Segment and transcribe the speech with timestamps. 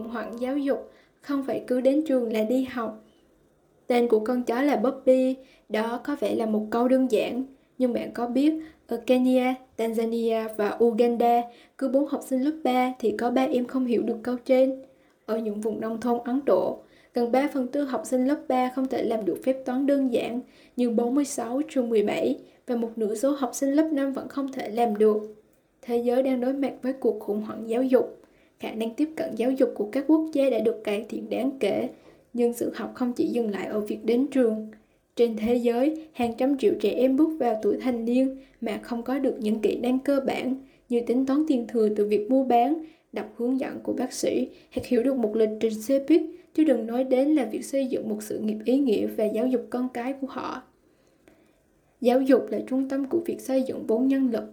[0.00, 3.04] khủng hoảng giáo dục, không phải cứ đến trường là đi học.
[3.86, 5.36] Tên của con chó là Bobby,
[5.68, 7.44] đó có vẻ là một câu đơn giản,
[7.78, 8.52] nhưng bạn có biết
[8.86, 11.42] ở Kenya, Tanzania và Uganda,
[11.78, 14.82] cứ bốn học sinh lớp 3 thì có ba em không hiểu được câu trên.
[15.26, 16.78] Ở những vùng nông thôn Ấn Độ,
[17.14, 20.12] gần 3 phần tư học sinh lớp 3 không thể làm được phép toán đơn
[20.12, 20.40] giản
[20.76, 24.68] như 46 trừ 17 và một nửa số học sinh lớp 5 vẫn không thể
[24.68, 25.22] làm được.
[25.82, 28.19] Thế giới đang đối mặt với cuộc khủng hoảng giáo dục.
[28.60, 31.50] Khả năng tiếp cận giáo dục của các quốc gia đã được cải thiện đáng
[31.60, 31.88] kể,
[32.32, 34.68] nhưng sự học không chỉ dừng lại ở việc đến trường.
[35.16, 39.02] Trên thế giới, hàng trăm triệu trẻ em bước vào tuổi thành niên mà không
[39.02, 40.54] có được những kỹ năng cơ bản
[40.88, 44.48] như tính toán tiền thừa từ việc mua bán, đọc hướng dẫn của bác sĩ
[44.74, 46.22] hoặc hiểu được một lịch trình xe buýt,
[46.54, 49.46] chứ đừng nói đến là việc xây dựng một sự nghiệp ý nghĩa và giáo
[49.46, 50.62] dục con cái của họ.
[52.00, 54.44] Giáo dục là trung tâm của việc xây dựng vốn nhân lực.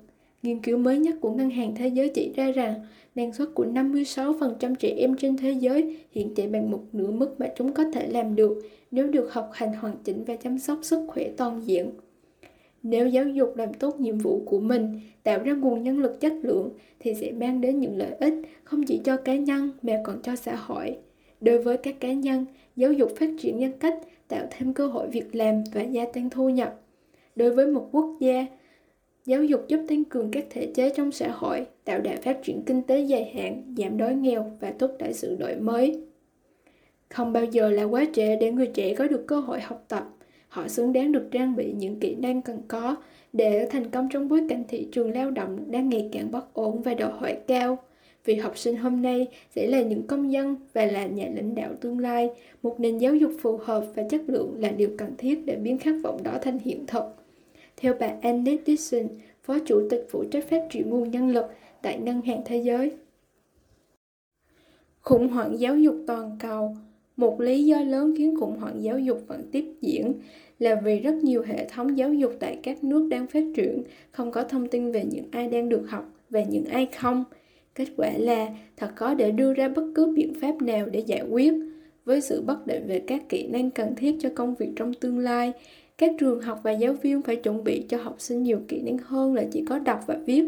[0.43, 2.73] Nghiên cứu mới nhất của Ngân hàng Thế giới chỉ ra rằng
[3.15, 7.39] năng suất của 56% trẻ em trên thế giới hiện chạy bằng một nửa mức
[7.39, 10.79] mà chúng có thể làm được nếu được học hành hoàn chỉnh và chăm sóc
[10.81, 11.91] sức khỏe toàn diện.
[12.83, 16.33] Nếu giáo dục làm tốt nhiệm vụ của mình, tạo ra nguồn nhân lực chất
[16.43, 20.21] lượng thì sẽ mang đến những lợi ích không chỉ cho cá nhân mà còn
[20.21, 20.97] cho xã hội.
[21.41, 25.07] Đối với các cá nhân, giáo dục phát triển nhân cách, tạo thêm cơ hội
[25.07, 26.81] việc làm và gia tăng thu nhập.
[27.35, 28.45] Đối với một quốc gia,
[29.27, 32.61] giáo dục giúp tăng cường các thể chế trong xã hội, tạo đà phát triển
[32.65, 36.01] kinh tế dài hạn, giảm đói nghèo và thúc đẩy sự đổi mới.
[37.09, 40.03] Không bao giờ là quá trễ để người trẻ có được cơ hội học tập.
[40.47, 42.95] Họ xứng đáng được trang bị những kỹ năng cần có
[43.33, 46.81] để thành công trong bối cảnh thị trường lao động đang ngày càng bất ổn
[46.81, 47.77] và đòi hỏi cao.
[48.25, 51.69] Vì học sinh hôm nay sẽ là những công dân và là nhà lãnh đạo
[51.81, 52.29] tương lai,
[52.63, 55.77] một nền giáo dục phù hợp và chất lượng là điều cần thiết để biến
[55.77, 57.26] khát vọng đó thành hiện thực.
[57.77, 59.07] Theo bà Annette Dixon,
[59.43, 61.45] Phó Chủ tịch phụ trách phát triển nguồn nhân lực
[61.81, 62.91] tại Ngân hàng Thế giới.
[65.01, 66.75] Khủng hoảng giáo dục toàn cầu
[67.17, 70.13] một lý do lớn khiến khủng hoảng giáo dục vẫn tiếp diễn
[70.59, 74.31] là vì rất nhiều hệ thống giáo dục tại các nước đang phát triển không
[74.31, 77.23] có thông tin về những ai đang được học và những ai không.
[77.75, 81.21] Kết quả là thật khó để đưa ra bất cứ biện pháp nào để giải
[81.31, 81.53] quyết.
[82.05, 85.19] Với sự bất định về các kỹ năng cần thiết cho công việc trong tương
[85.19, 85.53] lai,
[85.97, 88.97] các trường học và giáo viên phải chuẩn bị cho học sinh nhiều kỹ năng
[88.97, 90.43] hơn là chỉ có đọc và viết.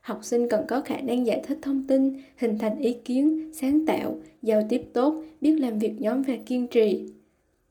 [0.00, 3.86] Học sinh cần có khả năng giải thích thông tin, hình thành ý kiến, sáng
[3.86, 7.06] tạo, giao tiếp tốt, biết làm việc nhóm và kiên trì.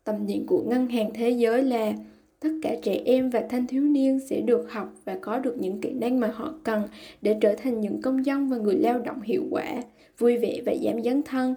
[0.03, 1.93] Tầm nhìn của ngân hàng thế giới là
[2.39, 5.81] tất cả trẻ em và thanh thiếu niên sẽ được học và có được những
[5.81, 6.81] kỹ năng mà họ cần
[7.21, 9.81] để trở thành những công dân và người lao động hiệu quả,
[10.17, 11.55] vui vẻ và giảm dấn thân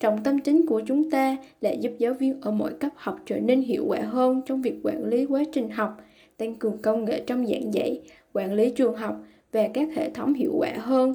[0.00, 3.40] trọng tâm chính của chúng ta là giúp giáo viên ở mỗi cấp học trở
[3.40, 5.96] nên hiệu quả hơn trong việc quản lý quá trình học
[6.36, 8.00] tăng cường công nghệ trong giảng dạy
[8.32, 11.14] quản lý trường học và các hệ thống hiệu quả hơn.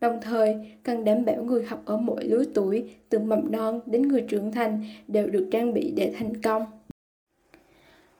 [0.00, 4.08] Đồng thời, cần đảm bảo người học ở mọi lứa tuổi, từ mầm non đến
[4.08, 6.64] người trưởng thành đều được trang bị để thành công.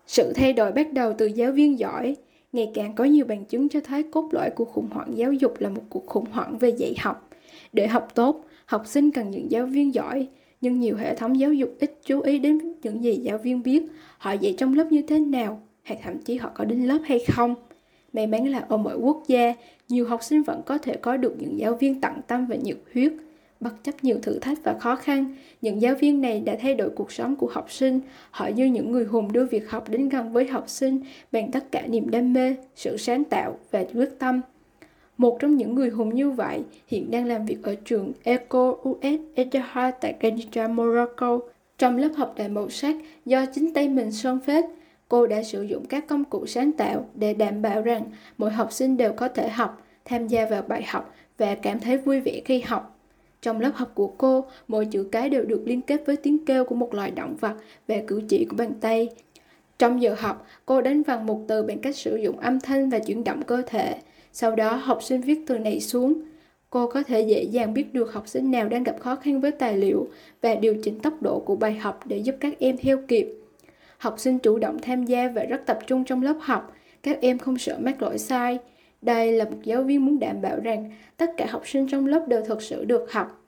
[0.06, 2.16] Sự thay đổi bắt đầu từ giáo viên giỏi.
[2.52, 5.54] Ngày càng có nhiều bằng chứng cho thấy cốt lõi của khủng hoảng giáo dục
[5.58, 7.30] là một cuộc khủng hoảng về dạy học.
[7.72, 10.28] Để học tốt, học sinh cần những giáo viên giỏi,
[10.60, 13.82] nhưng nhiều hệ thống giáo dục ít chú ý đến những gì giáo viên biết,
[14.18, 17.24] họ dạy trong lớp như thế nào, hay thậm chí họ có đến lớp hay
[17.28, 17.54] không.
[18.12, 19.54] May mắn là ở mọi quốc gia,
[19.88, 22.76] nhiều học sinh vẫn có thể có được những giáo viên tận tâm và nhiệt
[22.94, 23.12] huyết.
[23.60, 26.90] Bất chấp nhiều thử thách và khó khăn, những giáo viên này đã thay đổi
[26.90, 28.00] cuộc sống của học sinh.
[28.30, 31.00] Họ như những người hùng đưa việc học đến gần với học sinh
[31.32, 34.40] bằng tất cả niềm đam mê, sự sáng tạo và quyết tâm.
[35.18, 39.20] Một trong những người hùng như vậy hiện đang làm việc ở trường Eco US
[39.34, 41.38] Etihad tại Kenitra, Morocco,
[41.78, 44.64] trong lớp học đầy màu sắc do chính tay mình sơn phết
[45.12, 48.04] cô đã sử dụng các công cụ sáng tạo để đảm bảo rằng
[48.38, 51.98] mỗi học sinh đều có thể học, tham gia vào bài học và cảm thấy
[51.98, 52.98] vui vẻ khi học.
[53.42, 56.64] Trong lớp học của cô, mỗi chữ cái đều được liên kết với tiếng kêu
[56.64, 57.54] của một loài động vật
[57.88, 59.08] và cử chỉ của bàn tay.
[59.78, 62.98] Trong giờ học, cô đánh vần một từ bằng cách sử dụng âm thanh và
[62.98, 63.98] chuyển động cơ thể.
[64.32, 66.14] Sau đó, học sinh viết từ này xuống.
[66.70, 69.50] Cô có thể dễ dàng biết được học sinh nào đang gặp khó khăn với
[69.50, 70.08] tài liệu
[70.40, 73.29] và điều chỉnh tốc độ của bài học để giúp các em theo kịp.
[73.99, 76.75] Học sinh chủ động tham gia và rất tập trung trong lớp học.
[77.02, 78.58] Các em không sợ mắc lỗi sai.
[79.02, 82.25] Đây là một giáo viên muốn đảm bảo rằng tất cả học sinh trong lớp
[82.28, 83.38] đều thực sự được học.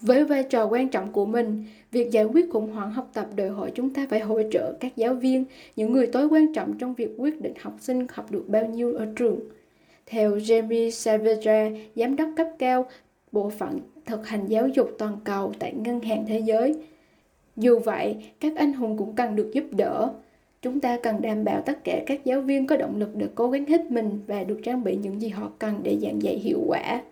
[0.00, 3.48] Với vai trò quan trọng của mình, việc giải quyết khủng hoảng học tập đòi
[3.48, 5.44] hỏi chúng ta phải hỗ trợ các giáo viên,
[5.76, 8.94] những người tối quan trọng trong việc quyết định học sinh học được bao nhiêu
[8.94, 9.40] ở trường.
[10.10, 12.86] Theo Jamie Savage, giám đốc cấp cao
[13.32, 16.74] bộ phận thực hành giáo dục toàn cầu tại Ngân hàng Thế giới,
[17.56, 20.10] dù vậy, các anh hùng cũng cần được giúp đỡ.
[20.62, 23.50] Chúng ta cần đảm bảo tất cả các giáo viên có động lực để cố
[23.50, 26.58] gắng hết mình và được trang bị những gì họ cần để giảng dạy hiệu
[26.66, 27.02] quả.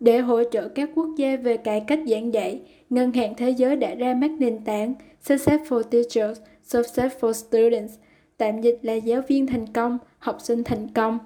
[0.00, 2.60] Để hỗ trợ các quốc gia về cải cách giảng dạy,
[2.90, 4.94] Ngân hàng Thế giới đã ra mắt nền tảng
[5.24, 7.94] Successful Teachers, Successful Students,
[8.36, 11.18] tạm dịch là giáo viên thành công, học sinh thành công.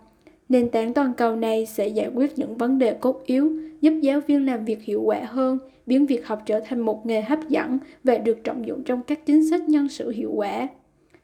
[0.48, 4.20] Nền tảng toàn cầu này sẽ giải quyết những vấn đề cốt yếu, giúp giáo
[4.20, 7.78] viên làm việc hiệu quả hơn, biến việc học trở thành một nghề hấp dẫn
[8.04, 10.68] và được trọng dụng trong các chính sách nhân sự hiệu quả.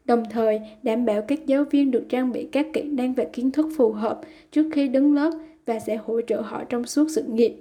[0.04, 3.50] Đồng thời, đảm bảo các giáo viên được trang bị các kỹ năng và kiến
[3.50, 4.20] thức phù hợp
[4.52, 5.30] trước khi đứng lớp
[5.66, 7.54] và sẽ hỗ trợ họ trong suốt sự nghiệp.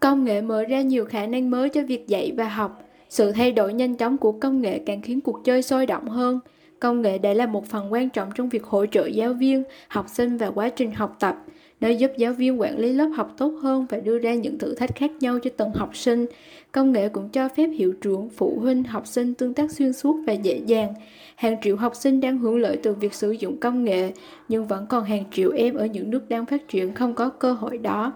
[0.00, 2.82] Công nghệ mở ra nhiều khả năng mới cho việc dạy và học.
[3.08, 6.40] Sự thay đổi nhanh chóng của công nghệ càng khiến cuộc chơi sôi động hơn.
[6.80, 10.06] Công nghệ đã là một phần quan trọng trong việc hỗ trợ giáo viên, học
[10.08, 11.36] sinh và quá trình học tập.
[11.80, 14.74] Nó giúp giáo viên quản lý lớp học tốt hơn và đưa ra những thử
[14.74, 16.26] thách khác nhau cho từng học sinh.
[16.72, 20.16] Công nghệ cũng cho phép hiệu trưởng, phụ huynh, học sinh tương tác xuyên suốt
[20.26, 20.94] và dễ dàng.
[21.36, 24.12] Hàng triệu học sinh đang hưởng lợi từ việc sử dụng công nghệ,
[24.48, 27.52] nhưng vẫn còn hàng triệu em ở những nước đang phát triển không có cơ
[27.52, 28.12] hội đó.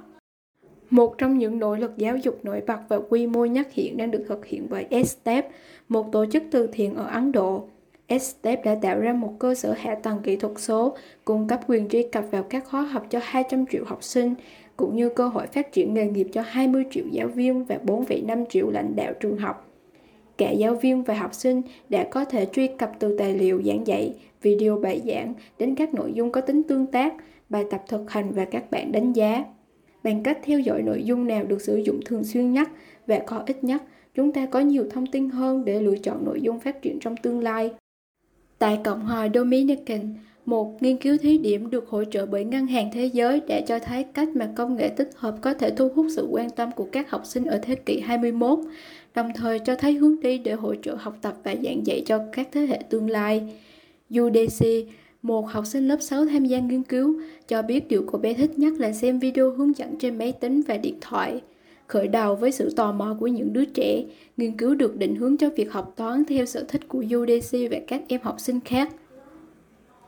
[0.91, 4.11] Một trong những nỗ lực giáo dục nổi bật và quy mô nhất hiện đang
[4.11, 5.49] được thực hiện bởi STEP,
[5.89, 7.69] một tổ chức từ thiện ở Ấn Độ.
[8.19, 11.89] STEP đã tạo ra một cơ sở hạ tầng kỹ thuật số, cung cấp quyền
[11.89, 14.35] truy cập vào các khóa học cho 200 triệu học sinh,
[14.77, 18.45] cũng như cơ hội phát triển nghề nghiệp cho 20 triệu giáo viên và 4,5
[18.47, 19.67] triệu lãnh đạo trường học.
[20.37, 23.87] Cả giáo viên và học sinh đã có thể truy cập từ tài liệu giảng
[23.87, 27.15] dạy, video bài giảng đến các nội dung có tính tương tác,
[27.49, 29.45] bài tập thực hành và các bản đánh giá.
[30.05, 32.69] Bằng cách theo dõi nội dung nào được sử dụng thường xuyên nhất
[33.07, 33.83] và có ích nhất,
[34.15, 37.17] chúng ta có nhiều thông tin hơn để lựa chọn nội dung phát triển trong
[37.17, 37.71] tương lai.
[38.61, 40.15] Tại Cộng hòa Dominican,
[40.47, 43.79] một nghiên cứu thí điểm được hỗ trợ bởi Ngân hàng Thế giới đã cho
[43.79, 46.89] thấy cách mà công nghệ tích hợp có thể thu hút sự quan tâm của
[46.93, 48.59] các học sinh ở thế kỷ 21,
[49.15, 52.21] đồng thời cho thấy hướng đi để hỗ trợ học tập và giảng dạy cho
[52.33, 53.43] các thế hệ tương lai.
[54.21, 54.67] UDC,
[55.23, 58.59] một học sinh lớp 6 tham gia nghiên cứu, cho biết điều cô bé thích
[58.59, 61.41] nhất là xem video hướng dẫn trên máy tính và điện thoại.
[61.91, 64.05] Khởi đầu với sự tò mò của những đứa trẻ,
[64.37, 67.79] nghiên cứu được định hướng cho việc học toán theo sở thích của UDC và
[67.87, 68.93] các em học sinh khác.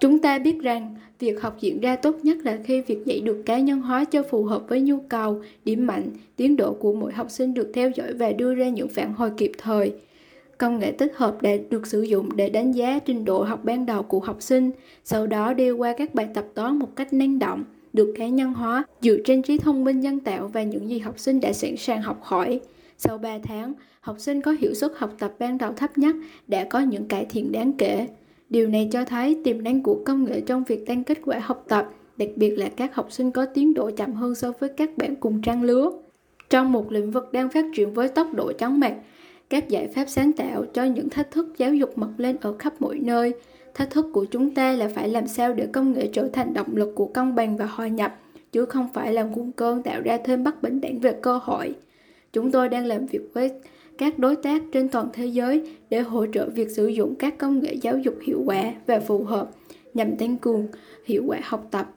[0.01, 3.43] Chúng ta biết rằng, việc học diễn ra tốt nhất là khi việc dạy được
[3.47, 7.13] cá nhân hóa cho phù hợp với nhu cầu, điểm mạnh, tiến độ của mỗi
[7.13, 9.93] học sinh được theo dõi và đưa ra những phản hồi kịp thời.
[10.59, 13.87] Công nghệ tích hợp đã được sử dụng để đánh giá trình độ học ban
[13.87, 14.71] đầu của học sinh,
[15.05, 18.53] sau đó đi qua các bài tập toán một cách năng động, được cá nhân
[18.55, 21.77] hóa dựa trên trí thông minh nhân tạo và những gì học sinh đã sẵn
[21.77, 22.61] sàng học hỏi.
[22.99, 26.17] Sau 3 tháng, học sinh có hiệu suất học tập ban đầu thấp nhất
[26.49, 28.09] đã có những cải thiện đáng kể.
[28.51, 31.65] Điều này cho thấy tiềm năng của công nghệ trong việc tăng kết quả học
[31.69, 34.99] tập, đặc biệt là các học sinh có tiến độ chậm hơn so với các
[34.99, 35.91] bạn cùng trang lứa.
[36.51, 38.95] Trong một lĩnh vực đang phát triển với tốc độ chóng mặt,
[39.53, 42.83] các giải pháp sáng tạo cho những thách thức giáo dục mọc lên ở khắp
[42.83, 43.33] mọi nơi.
[43.75, 46.77] Thách thức của chúng ta là phải làm sao để công nghệ trở thành động
[46.77, 48.21] lực của công bằng và hòa nhập,
[48.53, 51.75] chứ không phải là nguồn cơn tạo ra thêm bất bình đẳng về cơ hội.
[52.33, 53.51] Chúng tôi đang làm việc với
[53.99, 57.61] các đối tác trên toàn thế giới để hỗ trợ việc sử dụng các công
[57.61, 59.51] nghệ giáo dục hiệu quả và phù hợp
[59.95, 60.67] nhằm tăng cường
[61.05, 61.93] hiệu quả học tập.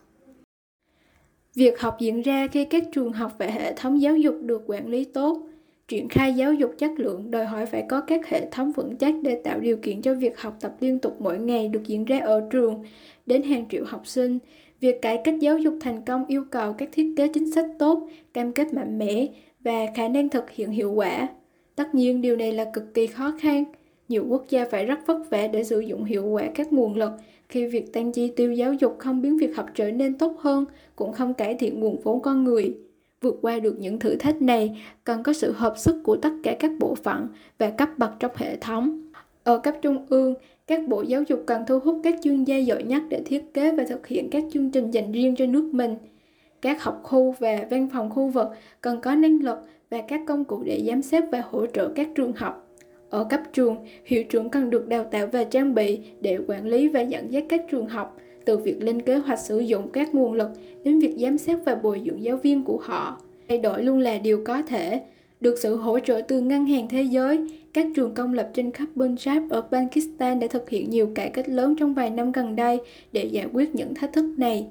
[1.56, 4.88] Việc học diễn ra khi các trường học và hệ thống giáo dục được quản
[4.88, 5.42] lý tốt.
[5.88, 9.16] Triển khai giáo dục chất lượng đòi hỏi phải có các hệ thống vững chắc
[9.24, 12.20] để tạo điều kiện cho việc học tập liên tục mỗi ngày được diễn ra
[12.20, 12.84] ở trường
[13.26, 14.40] đến hàng triệu học sinh.
[14.80, 18.10] Việc cải cách giáo dục thành công yêu cầu các thiết kế chính sách tốt,
[18.34, 19.27] cam kết mạnh mẽ
[19.60, 21.27] và khả năng thực hiện hiệu quả.
[21.75, 23.63] Tất nhiên điều này là cực kỳ khó khăn.
[24.10, 27.12] Nhiều quốc gia phải rất vất vả để sử dụng hiệu quả các nguồn lực
[27.50, 30.65] khi việc tăng chi tiêu giáo dục không biến việc học trở nên tốt hơn,
[30.96, 32.74] cũng không cải thiện nguồn vốn con người.
[33.25, 36.55] Vượt qua được những thử thách này cần có sự hợp sức của tất cả
[36.60, 37.27] các bộ phận
[37.58, 39.12] và cấp bậc trong hệ thống.
[39.44, 40.34] Ở cấp trung ương,
[40.67, 43.72] các bộ giáo dục cần thu hút các chuyên gia giỏi nhất để thiết kế
[43.72, 45.96] và thực hiện các chương trình dành riêng cho nước mình.
[46.62, 48.48] Các học khu và văn phòng khu vực
[48.82, 49.58] cần có năng lực
[49.89, 52.67] và các công cụ để giám sát và hỗ trợ các trường học.
[53.10, 56.88] Ở cấp trường, hiệu trưởng cần được đào tạo và trang bị để quản lý
[56.88, 60.34] và dẫn dắt các trường học, từ việc lên kế hoạch sử dụng các nguồn
[60.34, 60.50] lực
[60.84, 63.22] đến việc giám sát và bồi dưỡng giáo viên của họ.
[63.50, 65.02] Thay đổi luôn là điều có thể.
[65.42, 67.40] Được sự hỗ trợ từ Ngân hàng Thế giới,
[67.74, 71.50] các trường công lập trên khắp Punjab ở Pakistan đã thực hiện nhiều cải cách
[71.50, 72.80] lớn trong vài năm gần đây
[73.12, 74.68] để giải quyết những thách thức này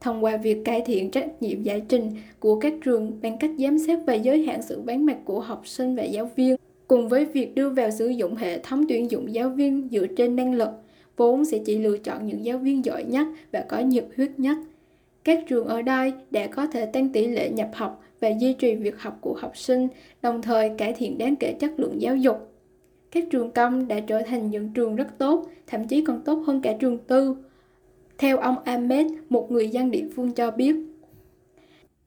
[0.00, 3.78] thông qua việc cải thiện trách nhiệm giải trình của các trường bằng cách giám
[3.78, 6.56] sát và giới hạn sự bán mặt của học sinh và giáo viên,
[6.88, 10.36] cùng với việc đưa vào sử dụng hệ thống tuyển dụng giáo viên dựa trên
[10.36, 10.68] năng lực,
[11.18, 14.58] vốn sẽ chỉ lựa chọn những giáo viên giỏi nhất và có nhiệt huyết nhất.
[15.24, 18.74] Các trường ở đây đã có thể tăng tỷ lệ nhập học và duy trì
[18.74, 19.88] việc học của học sinh,
[20.22, 22.36] đồng thời cải thiện đáng kể chất lượng giáo dục.
[23.10, 26.60] Các trường công đã trở thành những trường rất tốt, thậm chí còn tốt hơn
[26.60, 27.36] cả trường tư,
[28.18, 30.76] theo ông Ahmed, một người dân địa phương cho biết,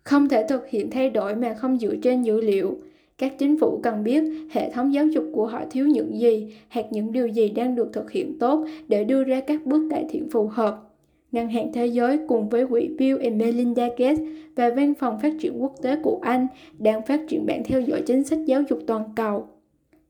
[0.04, 2.78] không thể thực hiện thay đổi mà không dựa trên dữ liệu
[3.22, 6.86] các chính phủ cần biết hệ thống giáo dục của họ thiếu những gì hoặc
[6.92, 10.30] những điều gì đang được thực hiện tốt để đưa ra các bước cải thiện
[10.30, 10.88] phù hợp
[11.32, 14.20] Ngân hàng Thế giới cùng với quỹ Bill and Melinda Gates
[14.56, 16.48] và Văn phòng Phát triển Quốc tế của Anh
[16.80, 19.48] đang phát triển bản theo dõi chính sách giáo dục toàn cầu.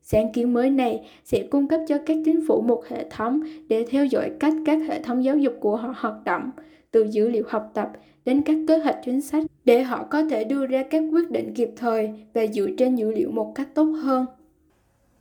[0.02, 3.86] Sáng kiến mới này sẽ cung cấp cho các chính phủ một hệ thống để
[3.90, 6.52] theo dõi cách các hệ thống giáo dục của họ hoạt động,
[6.92, 7.92] từ dữ liệu học tập
[8.26, 11.54] đến các kế hoạch chính sách để họ có thể đưa ra các quyết định
[11.54, 14.26] kịp thời và dựa trên dữ liệu một cách tốt hơn.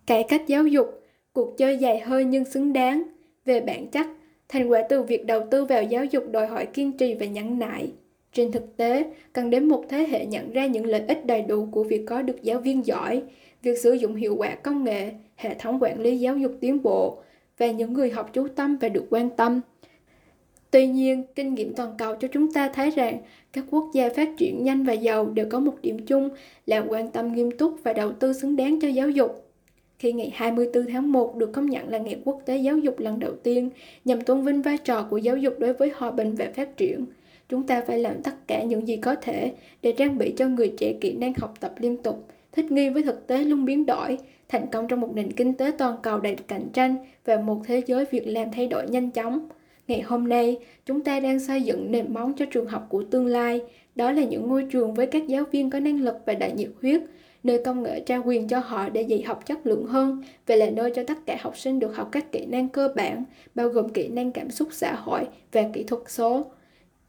[0.07, 0.87] Cải cách giáo dục,
[1.33, 3.03] cuộc chơi dài hơi nhưng xứng đáng.
[3.45, 4.07] Về bản chất,
[4.49, 7.59] thành quả từ việc đầu tư vào giáo dục đòi hỏi kiên trì và nhẫn
[7.59, 7.93] nại.
[8.33, 11.69] Trên thực tế, cần đến một thế hệ nhận ra những lợi ích đầy đủ
[11.71, 13.23] của việc có được giáo viên giỏi,
[13.63, 17.23] việc sử dụng hiệu quả công nghệ, hệ thống quản lý giáo dục tiến bộ
[17.59, 19.61] và những người học chú tâm và được quan tâm.
[20.71, 23.19] Tuy nhiên, kinh nghiệm toàn cầu cho chúng ta thấy rằng
[23.53, 26.29] các quốc gia phát triển nhanh và giàu đều có một điểm chung
[26.67, 29.47] là quan tâm nghiêm túc và đầu tư xứng đáng cho giáo dục.
[29.99, 33.21] Khi ngày 24 tháng 1 được công nhận là ngày quốc tế giáo dục lần
[33.21, 33.71] đầu tiên
[34.05, 37.07] nhằm tôn vinh vai trò của giáo dục đối với hòa bình và phát triển,
[37.49, 40.73] chúng ta phải làm tất cả những gì có thể để trang bị cho người
[40.79, 44.19] trẻ kỹ năng học tập liên tục, thích nghi với thực tế luôn biến đổi,
[44.49, 47.83] thành công trong một nền kinh tế toàn cầu đầy cạnh tranh và một thế
[47.87, 49.49] giới việc làm thay đổi nhanh chóng.
[49.91, 53.27] Ngày hôm nay, chúng ta đang xây dựng nền móng cho trường học của tương
[53.27, 53.61] lai.
[53.95, 56.69] Đó là những ngôi trường với các giáo viên có năng lực và đầy nhiệt
[56.83, 57.01] huyết,
[57.43, 60.71] nơi công nghệ trao quyền cho họ để dạy học chất lượng hơn và là
[60.71, 63.89] nơi cho tất cả học sinh được học các kỹ năng cơ bản, bao gồm
[63.89, 65.21] kỹ năng cảm xúc xã hội
[65.53, 66.45] và kỹ thuật số.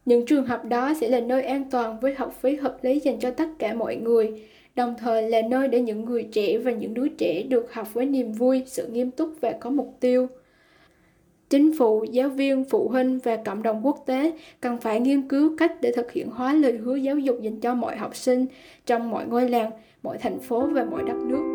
[0.06, 3.20] Những trường học đó sẽ là nơi an toàn với học phí hợp lý dành
[3.20, 4.42] cho tất cả mọi người,
[4.76, 8.06] đồng thời là nơi để những người trẻ và những đứa trẻ được học với
[8.06, 10.28] niềm vui, sự nghiêm túc và có mục tiêu.
[11.52, 14.32] Chính phủ, giáo viên, phụ huynh và cộng đồng quốc tế
[14.62, 17.74] cần phải nghiên cứu cách để thực hiện hóa lời hứa giáo dục dành cho
[17.74, 18.46] mọi học sinh
[18.86, 19.72] trong mọi ngôi làng,
[20.04, 21.51] mọi thành phố và mọi đất nước.